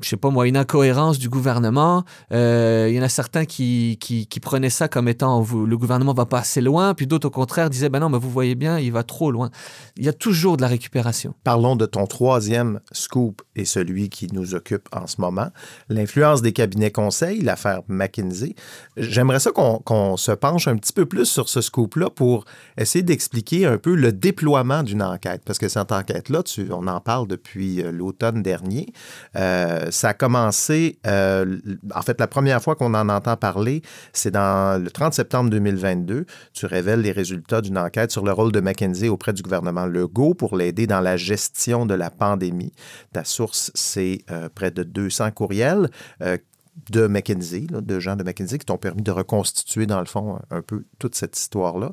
[0.02, 2.04] je sais pas moi, une incohérence du gouvernement.
[2.32, 6.26] Euh, il y en a certains qui, qui, prenaient ça comme étant le gouvernement va
[6.26, 8.92] pas assez loin, puis d'autres au contraire disaient ben non, mais vous voyez bien, il
[8.92, 9.50] va trop loin.
[9.98, 11.34] Il y a toujours de la récupération.
[11.44, 15.50] Parlons de ton troisième scoop et celui qui nous occupe en ce moment,
[15.90, 18.56] l'influence des cabinets conseils, l'affaire McKinsey.
[18.96, 22.46] J'aimerais ça qu'on qu'on se penche un petit peu plus sur ce scoop-là pour
[22.78, 27.28] essayer d'expliquer un peu le déploiement d'une enquête, parce que cette enquête-là, on en parle
[27.28, 28.88] depuis euh, l'automne dernier.
[29.36, 31.58] Euh, ça a commencé, euh,
[31.94, 33.82] en fait, la première fois qu'on en entend parler,
[34.14, 36.26] c'est dans le 30 septembre 2022.
[36.54, 40.34] Tu révèles les résultats d'une enquête sur le rôle de McKinsey auprès du gouvernement Legault
[40.34, 42.74] pour l'aider dans la gestion de la pandémie.
[43.14, 45.90] Ta source, c'est euh, près de 200 courriels.
[46.22, 46.38] euh,
[46.92, 50.62] de McKinsey, de gens de McKinsey qui t'ont permis de reconstituer, dans le fond, un
[50.62, 51.92] peu toute cette histoire-là.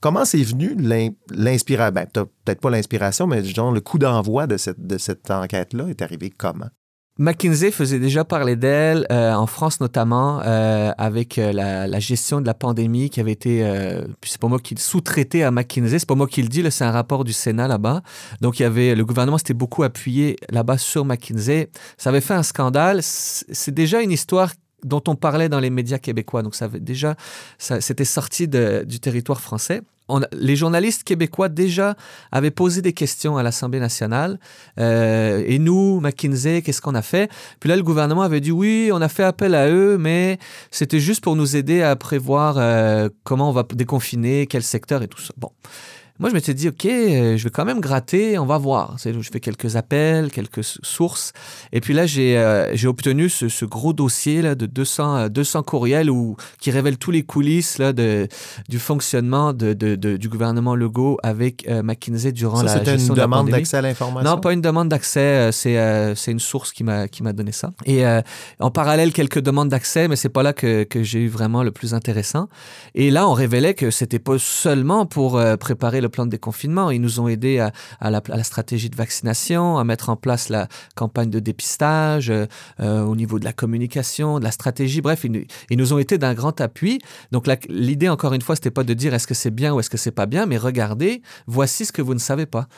[0.00, 1.92] Comment c'est venu l'in- l'inspiration?
[1.92, 6.70] Ben, peut-être pas l'inspiration, mais le coup d'envoi de cette enquête-là est arrivé comment?
[7.18, 12.42] McKinsey faisait déjà parler d'elle, euh, en France notamment, euh, avec euh, la, la gestion
[12.42, 16.08] de la pandémie qui avait été, euh, c'est pas moi qui sous-traité à McKinsey, c'est
[16.08, 18.02] pas moi qui le dis, c'est un rapport du Sénat là-bas.
[18.42, 21.70] Donc il y avait, le gouvernement s'était beaucoup appuyé là-bas sur McKinsey.
[21.96, 23.00] Ça avait fait un scandale.
[23.02, 24.52] C'est déjà une histoire
[24.84, 26.42] dont on parlait dans les médias québécois.
[26.42, 27.16] Donc ça avait déjà,
[27.58, 29.82] c'était sorti du territoire français.
[30.32, 31.96] Les journalistes québécois déjà
[32.30, 34.38] avaient posé des questions à l'Assemblée nationale.
[34.78, 37.30] Euh, et nous, McKinsey, qu'est-ce qu'on a fait?
[37.58, 40.38] Puis là, le gouvernement avait dit oui, on a fait appel à eux, mais
[40.70, 45.08] c'était juste pour nous aider à prévoir euh, comment on va déconfiner, quel secteur et
[45.08, 45.34] tout ça.
[45.36, 45.50] Bon.
[46.18, 48.96] Moi, je m'étais dit, OK, euh, je vais quand même gratter, on va voir.
[49.04, 51.32] Je fais quelques appels, quelques sources.
[51.72, 55.62] Et puis là, j'ai euh, obtenu ce, ce gros dossier là, de 200, euh, 200
[55.62, 58.28] courriels où, qui révèle tous les coulisses là, de,
[58.68, 62.92] du fonctionnement de, de- de- du gouvernement Legault avec euh, McKinsey durant Ça, la c'était
[62.92, 63.58] gestion une de la demande pandémie.
[63.58, 64.30] d'accès à l'information?
[64.30, 67.72] Non, pas une demande d'accès, euh, c'est euh, une source qui m'a donné ça.
[67.84, 68.20] Et euh,
[68.58, 71.70] en parallèle, quelques demandes d'accès, mais c'est pas là que, que j'ai eu vraiment le
[71.72, 72.48] plus intéressant.
[72.94, 76.30] Et là, on révélait que c'était pas seulement pour euh, préparer le le plan de
[76.30, 76.90] déconfinement.
[76.90, 77.58] Ils nous ont aidés
[78.00, 82.46] à, la, stratégie de vaccination, à mettre en place la campagne de dépistage, euh,
[82.80, 85.00] euh, au niveau de la communication, de la stratégie.
[85.00, 87.00] Bref, ils, ils nous ont été d'un grand appui.
[87.32, 89.90] Donc l'idée, encore une fois, c'était pas de dire est-ce que c'est bien ou est-ce
[89.90, 92.68] que c'est pas bien, mais regardez, voici ce que vous ne savez pas.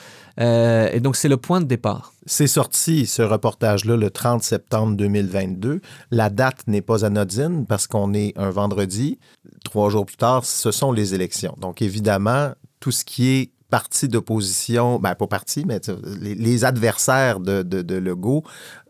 [0.40, 2.12] Euh, et donc c'est le point de départ.
[2.26, 5.80] C'est sorti, ce reportage-là, le 30 septembre 2022.
[6.10, 9.18] La date n'est pas anodine parce qu'on est un vendredi.
[9.64, 11.54] Trois jours plus tard, ce sont les élections.
[11.60, 15.80] Donc, évidemment, tout ce qui est parti d'opposition, ben pas parti, mais
[16.20, 18.42] les, adversaires de, de, de Legault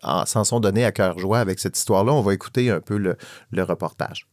[0.03, 2.12] s'en sont donnés à cœur joie avec cette histoire-là.
[2.12, 3.16] On va écouter un peu le,
[3.51, 4.29] le reportage.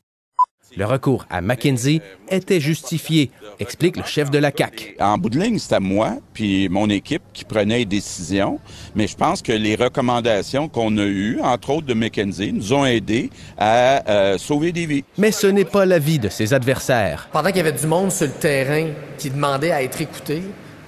[0.78, 4.96] Le recours à McKinsey était justifié, explique le chef de la CAC.
[5.00, 8.60] En bout de ligne, c'était moi puis mon équipe qui prenait les décisions,
[8.94, 12.86] mais je pense que les recommandations qu'on a eues, entre autres de McKinsey, nous ont
[12.86, 15.06] aidés à euh, sauver des vies.
[15.18, 17.30] Mais ce n'est pas l'avis de ses adversaires.
[17.32, 20.42] Pendant qu'il y avait du monde sur le terrain qui demandait à être écouté,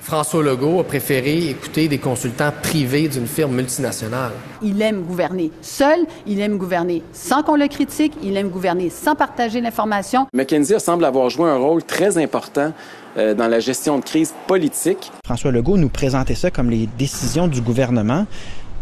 [0.08, 4.32] François Legault a préféré écouter des consultants privés d'une firme multinationale.
[4.62, 9.16] Il aime gouverner seul, il aime gouverner sans qu'on le critique, il aime gouverner sans
[9.16, 10.26] partager l'information.
[10.34, 12.72] McKinsey semble avoir joué un rôle très important
[13.18, 15.12] euh, dans la gestion de crise politique.
[15.26, 18.28] François Legault nous présentait ça comme les décisions du gouvernement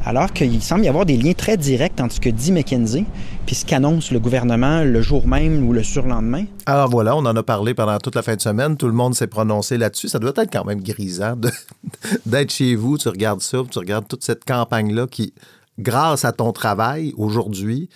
[0.05, 3.05] alors qu'il semble y avoir des liens très directs entre ce que dit McKinsey
[3.45, 6.45] puis ce qu'annonce le gouvernement le jour même ou le surlendemain.
[6.65, 9.15] Alors voilà, on en a parlé pendant toute la fin de semaine, tout le monde
[9.15, 10.07] s'est prononcé là-dessus.
[10.07, 11.35] Ça doit être quand même grisant
[12.25, 15.33] d'être chez vous, tu regardes ça, tu regardes toute cette campagne-là qui,
[15.79, 17.89] grâce à ton travail aujourd'hui,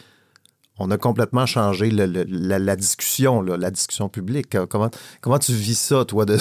[0.79, 4.57] on a complètement changé la, la, discussion, la discussion publique.
[4.69, 4.89] Comment,
[5.21, 6.37] comment tu vis ça, toi, de,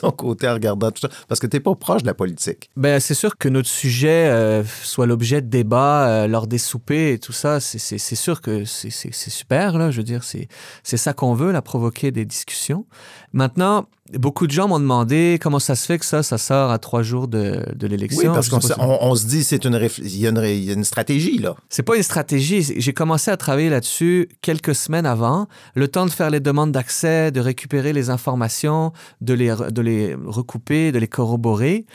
[0.00, 1.08] ton côté en regardant tout ça?
[1.28, 2.70] Parce que tu n'es pas proche de la politique.
[2.76, 7.14] Ben, c'est sûr que notre sujet euh, soit l'objet de débats euh, lors des soupers
[7.14, 9.90] et tout ça, c'est sûr que c'est super, là.
[9.90, 12.86] Je veux dire, c'est ça qu'on veut, là, provoquer des discussions.
[13.32, 13.86] Maintenant,
[14.18, 17.02] beaucoup de gens m'ont demandé comment ça se fait que ça, ça sort à trois
[17.02, 18.30] jours de, de l'élection?
[18.30, 20.70] Oui, parce qu'on on, on se dit c'est une il y, a une, il y
[20.70, 21.54] a une stratégie là.
[21.68, 22.62] C'est pas une stratégie.
[22.62, 27.30] J'ai commencé à travailler là-dessus quelques semaines avant, le temps de faire les demandes d'accès,
[27.30, 31.86] de récupérer les informations, de les, de les recouper, de les corroborer.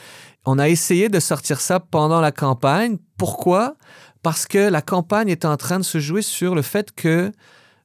[0.44, 2.98] On a essayé de sortir ça pendant la campagne.
[3.18, 3.74] Pourquoi?
[4.22, 7.32] Parce que la campagne était en train de se jouer sur le fait que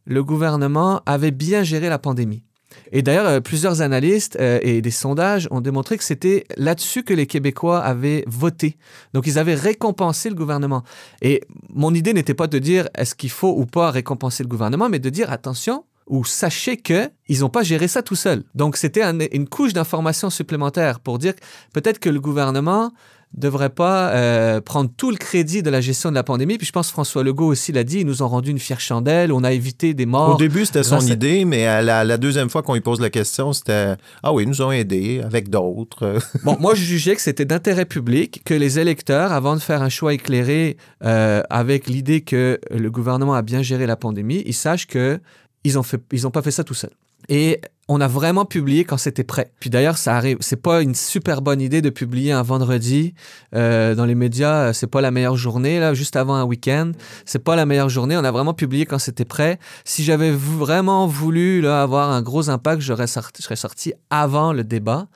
[0.06, 2.44] le gouvernement avait bien géré la pandémie.
[2.92, 7.14] Et d'ailleurs, euh, plusieurs analystes euh, et des sondages ont démontré que c'était là-dessus que
[7.14, 8.78] les Québécois avaient voté.
[9.14, 10.84] Donc, ils avaient récompensé le gouvernement.
[11.22, 14.90] Et mon idée n'était pas de dire est-ce qu'il faut ou pas récompenser le gouvernement,
[14.90, 18.44] mais de dire attention, ou sachez que ils n'ont pas géré ça tout seul.
[18.54, 21.34] Donc c'était un, une couche d'information supplémentaire pour dire
[21.74, 22.92] peut-être que le gouvernement
[23.34, 26.58] devrait pas euh, prendre tout le crédit de la gestion de la pandémie.
[26.58, 29.32] Puis je pense François Legault aussi l'a dit, ils nous ont rendu une fière chandelle,
[29.32, 30.36] on a évité des morts.
[30.36, 33.10] Au début, c'était son idée, mais à la, la, deuxième fois qu'on lui pose la
[33.10, 36.18] question, c'était Ah oui, ils nous ont aidés avec d'autres.
[36.44, 39.90] bon, moi, je jugeais que c'était d'intérêt public que les électeurs, avant de faire un
[39.90, 44.88] choix éclairé euh, avec l'idée que le gouvernement a bien géré la pandémie, ils sachent
[44.88, 45.20] que
[45.64, 46.92] ils ont fait, ils ont pas fait ça tout seuls.
[47.30, 49.52] Et on a vraiment publié quand c'était prêt.
[49.60, 50.38] Puis d'ailleurs, ça arrive.
[50.40, 53.14] C'est pas une super bonne idée de publier un vendredi
[53.54, 54.72] euh, dans les médias.
[54.72, 56.92] C'est pas la meilleure journée là, juste avant un week-end.
[57.26, 58.16] C'est pas la meilleure journée.
[58.16, 59.60] On a vraiment publié quand c'était prêt.
[59.84, 65.08] Si j'avais vraiment voulu avoir un gros impact, j'aurais je serais sorti avant le débat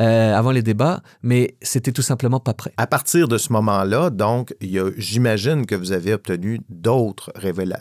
[0.00, 2.72] euh, avant les débats, mais c'était tout simplement pas prêt.
[2.76, 4.54] À partir de ce moment-là, donc,
[4.96, 7.78] j'imagine que vous avez obtenu d'autres révéla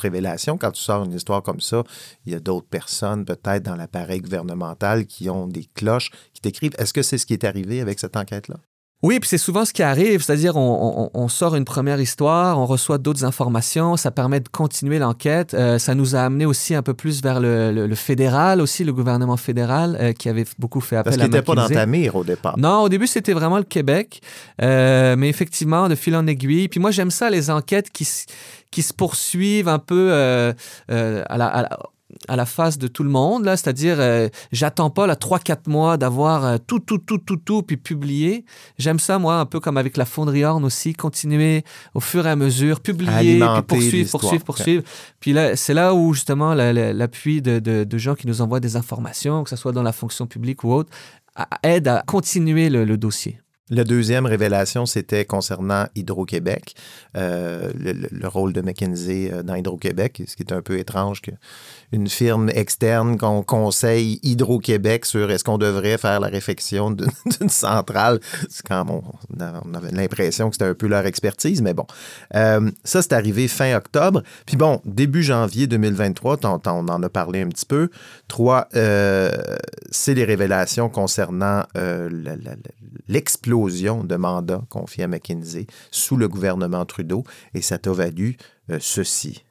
[0.00, 0.58] révélations.
[0.58, 1.82] Quand tu sors une histoire comme ça,
[2.26, 6.74] il y a d'autres personnes, peut-être dans l'appareil gouvernemental, qui ont des cloches, qui t'écrivent.
[6.78, 8.56] Est-ce que c'est ce qui est arrivé avec cette enquête-là?
[9.02, 12.58] Oui, puis c'est souvent ce qui arrive, c'est-à-dire on, on, on, sort une première histoire,
[12.58, 15.54] on reçoit d'autres informations, ça permet de continuer l'enquête.
[15.54, 18.84] Euh, ça nous a amené aussi un peu plus vers le, le, le fédéral, aussi
[18.84, 21.68] le gouvernement fédéral euh, qui avait beaucoup fait appel Parce à qu'il n'était pas dans
[21.68, 22.58] ta mire au départ.
[22.58, 24.20] Non, au début c'était vraiment le Québec,
[24.60, 26.68] euh, mais effectivement de fil en aiguille.
[26.68, 28.06] Puis moi j'aime ça les enquêtes qui,
[28.70, 30.52] qui se poursuivent un peu euh,
[30.88, 31.78] à la, à la
[32.28, 35.96] à la face de tout le monde, là, c'est-à-dire, euh, j'attends pas, là, 3-4 mois
[35.96, 38.44] d'avoir euh, tout, tout, tout, tout, tout, puis publier.
[38.78, 42.30] J'aime ça, moi, un peu comme avec la fonderie Horn aussi, continuer au fur et
[42.30, 44.82] à mesure, publier, puis poursuivre, poursuivre, poursuivre.
[45.20, 48.76] Puis là, c'est là où, justement, l'appui de, de, de, gens qui nous envoient des
[48.76, 50.90] informations, que ce soit dans la fonction publique ou autre,
[51.62, 53.40] aide à continuer le, le dossier.
[53.70, 56.74] La deuxième révélation, c'était concernant Hydro-Québec,
[57.16, 60.78] euh, le, le- le rôle de McKinsey euh, dans Hydro-Québec, ce qui est un peu
[60.78, 66.90] étrange qu'une firme externe qu'on conseille Hydro-Québec sur est-ce qu'on devrait faire la réfection
[67.40, 68.20] d'une centrale.
[68.48, 69.02] C'est quand on,
[69.64, 71.86] on avait l'impression que c'était un peu leur expertise, mais bon.
[72.34, 74.22] Euh, ça, c'est arrivé fin octobre.
[74.46, 77.88] Puis bon, début janvier 2023, t'en- t'en- on en a parlé un petit peu.
[78.28, 82.08] Trois, c'est les révélations concernant euh,
[83.68, 87.24] de mandats confiés à McKinsey sous le gouvernement Trudeau.
[87.54, 88.36] Et ça t'a valu
[88.70, 89.44] euh, ceci.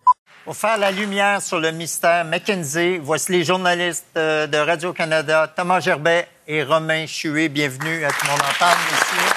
[0.46, 5.80] Pour faire la lumière sur le mystère McKinsey, voici les journalistes euh, de Radio-Canada, Thomas
[5.80, 7.50] Gerbet et Romain Chué.
[7.50, 9.36] Bienvenue à Tout le monde en parle, messieurs.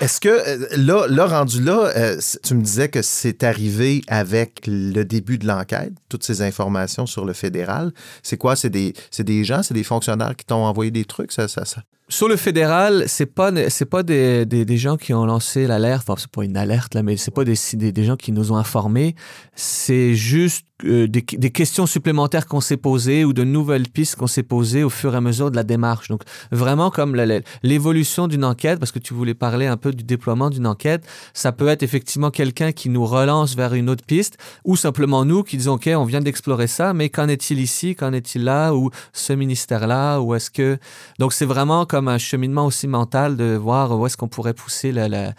[0.00, 4.62] Est-ce que euh, là, là, rendu là, euh, tu me disais que c'est arrivé avec
[4.66, 7.92] le début de l'enquête, toutes ces informations sur le fédéral.
[8.22, 8.56] C'est quoi?
[8.56, 11.32] C'est des, c'est des gens, c'est des fonctionnaires qui t'ont envoyé des trucs?
[11.32, 11.82] Ça, ça, ça.
[12.12, 16.04] Sur le fédéral, c'est pas c'est pas des, des, gens qui ont lancé l'alerte.
[16.06, 18.56] Enfin, c'est pas une alerte là, mais c'est pas des, des, gens qui nous ont
[18.56, 19.14] informés.
[19.54, 24.42] C'est juste euh, des, questions supplémentaires qu'on s'est posées ou de nouvelles pistes qu'on s'est
[24.42, 26.08] posées au fur et à mesure de la démarche.
[26.08, 27.16] Donc vraiment comme
[27.62, 31.52] l'évolution d'une enquête, parce que tu voulais parler un peu du déploiement d'une enquête, ça
[31.52, 35.56] peut être effectivement quelqu'un qui nous relance vers une autre piste ou simplement nous qui
[35.56, 39.32] disons ok, on vient d'explorer ça, mais qu'en est-il ici, qu'en est-il là ou ce
[39.32, 40.78] ministère-là ou est-ce que
[41.18, 44.92] donc c'est vraiment comme un cheminement aussi mental de voir où est-ce qu'on pourrait pousser
[44.92, 45.34] la,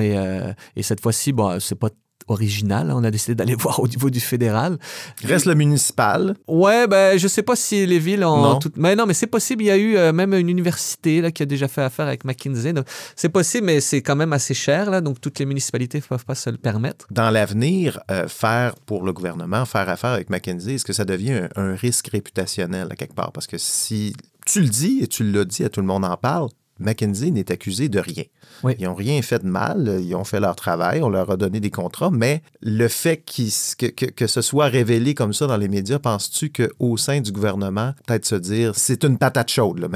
[0.00, 1.90] et, euh, et cette fois-ci, bon, c'est pas
[2.28, 2.92] original.
[2.94, 4.78] On a décidé d'aller voir au niveau du fédéral.
[5.24, 6.34] Reste le municipal.
[6.48, 8.58] Ouais, ben je sais pas si les villes ont Non.
[8.76, 9.62] Mais non, mais c'est possible.
[9.62, 12.24] Il y a eu euh, même une université là qui a déjà fait affaire avec
[12.24, 12.72] McKinsey.
[13.16, 15.00] C'est possible, mais c'est quand même assez cher là.
[15.00, 17.06] Donc toutes les municipalités ne peuvent pas se le permettre.
[17.10, 21.32] Dans l'avenir, euh, faire pour le gouvernement, faire affaire avec McKinsey, est-ce que ça devient
[21.32, 23.32] un, un risque réputationnel à quelque part?
[23.32, 24.14] Parce que si
[24.46, 26.48] tu le dis et tu l'as dit, à tout le monde en parle,
[26.80, 28.24] McKinsey n'est accusé de rien.
[28.62, 28.74] Oui.
[28.78, 31.60] Ils n'ont rien fait de mal, ils ont fait leur travail, on leur a donné
[31.60, 35.68] des contrats, mais le fait que, que, que ce soit révélé comme ça dans les
[35.68, 39.88] médias, penses-tu qu'au sein du gouvernement, peut-être se dire c'est une patate chaude, là?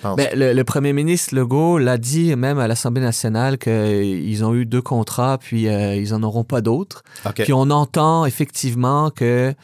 [0.00, 4.54] Penses- Ben, le, le premier ministre Legault l'a dit même à l'Assemblée nationale qu'ils ont
[4.54, 7.02] eu deux contrats, puis euh, ils n'en auront pas d'autres.
[7.44, 9.54] Puis on entend effectivement qu'il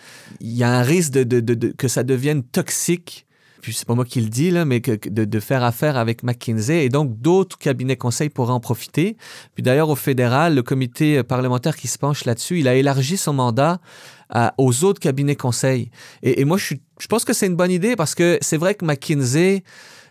[0.40, 3.25] y a un risque de, de- de- de- que ça devienne toxique.
[3.66, 6.84] Puis c'est pas moi qui le dis, là, mais de, faire affaire avec McKinsey.
[6.84, 9.16] Et donc, d'autres cabinets conseils pourraient en profiter.
[9.54, 13.32] Puis d'ailleurs, au fédéral, le comité parlementaire qui se penche là-dessus, il a élargi son
[13.32, 13.80] mandat
[14.56, 15.90] aux autres cabinets conseils.
[16.22, 19.64] Et, moi, je pense que c'est une bonne idée parce que c'est vrai que McKinsey,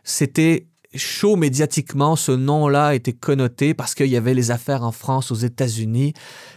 [0.03, 5.31] c'était chaud médiatiquement, ce nom-là était connoté parce qu'il y avait les affaires en France,
[5.31, 6.13] aux États-Unis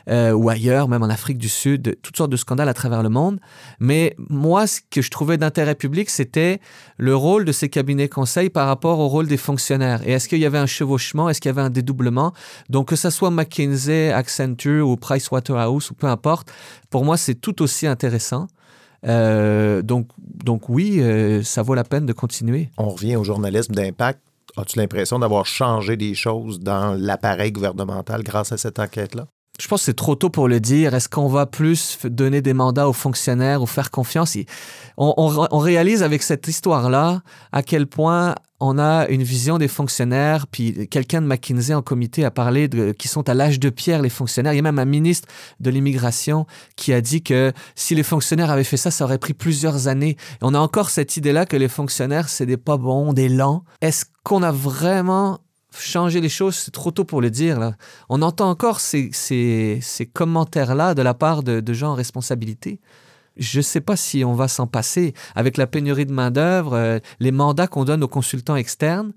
[0.08, 3.08] euh, ou ailleurs, même en Afrique du Sud, toutes sortes de scandales à travers le
[3.08, 3.40] monde.
[3.80, 6.60] Mais moi, ce que je trouvais d'intérêt public, c'était
[6.96, 10.06] le rôle de ces cabinets conseils par rapport au rôle des fonctionnaires.
[10.06, 12.32] Et est-ce qu'il y avait un chevauchement, est-ce qu'il y avait un dédoublement?
[12.70, 16.50] Donc que ce soit McKinsey, Accenture ou Pricewaterhouse ou peu importe,
[16.90, 18.48] pour moi, c'est tout aussi intéressant.
[19.06, 22.70] Euh, donc, donc oui, euh, ça vaut la peine de continuer.
[22.78, 24.20] On revient au journalisme d'impact.
[24.58, 29.28] As-tu l'impression d'avoir changé des choses dans l'appareil gouvernemental grâce à cette enquête-là?
[29.60, 30.94] Je pense que c'est trop tôt pour le dire.
[30.94, 34.36] Est-ce qu'on va plus donner des mandats aux fonctionnaires ou faire confiance?
[34.96, 40.46] On, réalise avec cette histoire-là à quel point on a une vision des fonctionnaires.
[40.46, 44.00] Puis quelqu'un de McKinsey en comité a parlé de qui sont à l'âge de pierre,
[44.00, 44.52] les fonctionnaires.
[44.52, 45.26] Il y a même un ministre
[45.58, 49.34] de l'immigration qui a dit que si les fonctionnaires avaient fait ça, ça aurait pris
[49.34, 50.16] plusieurs années.
[50.40, 53.64] On a encore cette idée-là que les fonctionnaires, c'est des pas bons, des lents.
[53.80, 55.40] Est-ce qu'on a vraiment
[55.72, 57.72] changer les choses, c'est trop tôt pour le dire.
[58.08, 62.80] On entend encore ces, ces, commentaires-là de la part de, de gens en responsabilité.
[63.36, 65.14] Je ne sais pas si on va s'en passer.
[65.36, 69.12] Avec la pénurie de main-d'œuvre, euh, les mandats qu'on donne aux consultants externes,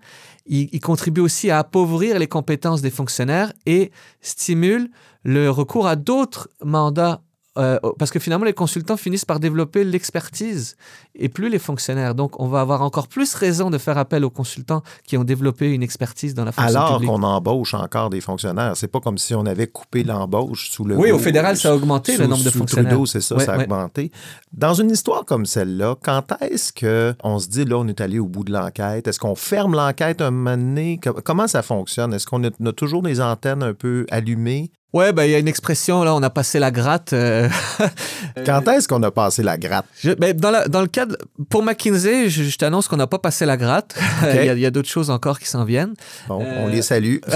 [0.45, 4.91] ils, ils contribuent aussi à appauvrir les compétences des fonctionnaires et stimulent
[5.23, 7.21] le recours à d'autres mandats.
[7.57, 10.75] Euh, parce que finalement, les consultants finissent par développer l'expertise
[11.15, 12.15] et plus les fonctionnaires.
[12.15, 15.69] Donc, on va avoir encore plus raison de faire appel aux consultants qui ont développé
[15.71, 17.09] une expertise dans la fonction Alors publique.
[17.11, 18.77] qu'on embauche encore des fonctionnaires.
[18.77, 20.95] C'est pas comme si on avait coupé l'embauche sous le.
[20.97, 22.91] Oui, au fédéral, ça a augmenté le nombre de sous fonctionnaires.
[22.91, 23.63] Trudeau, c'est ça, Ouais, ça a ouais.
[23.63, 24.11] augmenté.
[24.53, 28.19] Dans une histoire comme celle-là, quand est-ce que on se dit là, on est allé
[28.19, 29.07] au bout de l'enquête?
[29.07, 30.99] Est-ce qu'on ferme l'enquête un moment donné?
[31.03, 32.13] Com- Comment ça fonctionne?
[32.13, 34.71] Est-ce qu'on a, on a toujours des antennes un peu allumées?
[34.93, 37.13] Ouais, ben il y a une expression, là, on a passé la gratte.
[37.13, 37.47] euh,
[38.45, 39.86] Quand est-ce qu'on a passé la gratte?
[40.04, 41.15] Je- ben, dans, la- dans le cadre,
[41.49, 43.95] pour McKinsey, je, je t'annonce qu'on n'a pas passé la gratte.
[44.36, 45.93] il y a, d'autres choses encore qui s'en viennent.
[46.27, 47.17] Bon, Euh, on les salue.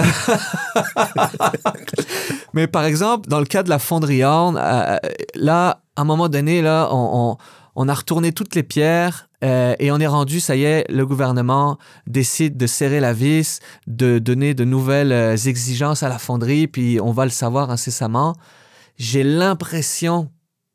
[2.53, 4.97] Mais par exemple, dans le cas de la fonderie Horn, euh,
[5.35, 7.37] là, à un moment donné, là, on, on-
[7.77, 11.05] on a retourné toutes les pierres Euh, et on est rendu, ça y est, le
[11.05, 11.77] gouvernement
[12.07, 16.99] décide de serrer la vis, de donner de nouvelles euh, exigences à la fonderie, puis
[16.99, 18.35] on va le savoir incessamment.
[18.97, 20.31] J'ai l'impression,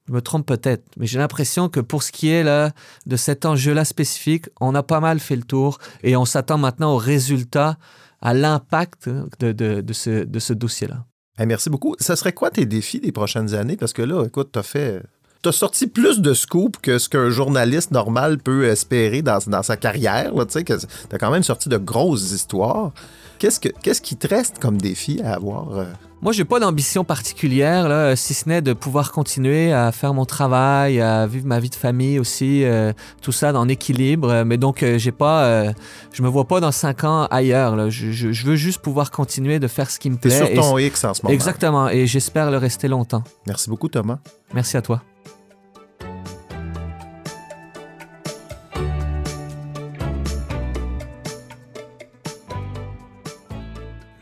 [0.06, 2.70] je me trompe peut-être, mais j'ai l'impression que pour ce qui est là,
[3.06, 6.94] de cet enjeu-là spécifique, on a pas mal fait le tour et on s'attend maintenant
[6.94, 7.76] aux résultats,
[8.22, 9.08] à l'impact
[9.40, 11.06] de, ce dossier-là.
[11.38, 11.96] Eh, merci beaucoup.
[11.98, 13.78] Ça serait quoi tes défis des prochaines années?
[13.78, 15.02] Parce que là, écoute, tu as fait.
[15.42, 19.76] T'as sorti plus de scoops que ce qu'un journaliste normal peut espérer dans, dans sa
[19.78, 20.32] carrière.
[20.46, 20.64] Tu sais,
[21.12, 22.92] as quand même sorti de grosses histoires.
[23.38, 25.72] Qu'est-ce, que, qu'est-ce qui te reste comme défi à avoir?
[25.78, 25.84] euh?
[26.20, 30.26] Moi, j'ai pas d'ambition particulière, là, si ce n'est de pouvoir continuer à faire mon
[30.26, 34.42] travail, à vivre ma vie de famille aussi, euh, tout ça en équilibre.
[34.44, 35.72] Mais donc, euh, j'ai pas, euh,
[36.12, 37.76] je me vois pas dans cinq ans ailleurs.
[37.76, 37.88] là.
[37.88, 40.36] Je, je- je veux juste pouvoir continuer de faire ce qui me T'es plaît.
[40.36, 41.32] sur ton Et- X en ce moment.
[41.32, 43.24] Exactement, et j'espère le rester longtemps.
[43.46, 44.18] Merci beaucoup, Thomas.
[44.52, 45.02] Merci à toi.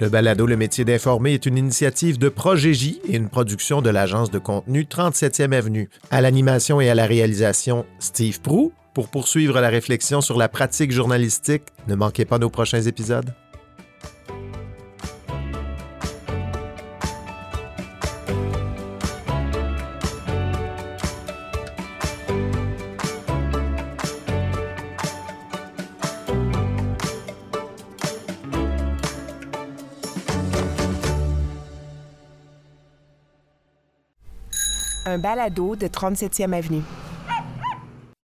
[0.00, 3.90] Le balado Le métier d'informer est une initiative de Projet J et une production de
[3.90, 5.90] l'agence de contenu 37e Avenue.
[6.12, 8.72] À l'animation et à la réalisation, Steve Prou.
[8.94, 13.34] Pour poursuivre la réflexion sur la pratique journalistique, ne manquez pas nos prochains épisodes.
[35.18, 37.07] Balado de 37e Avenue.